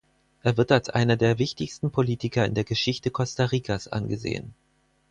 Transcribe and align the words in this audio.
Er 0.41 0.57
wird 0.57 0.71
als 0.71 0.89
einer 0.89 1.15
der 1.15 1.37
wichtigsten 1.37 1.91
Politiker 1.91 2.43
in 2.47 2.55
der 2.55 2.63
Geschichte 2.63 3.11
Costa 3.11 3.45
Ricas 3.45 3.87
angesehen. 3.87 4.55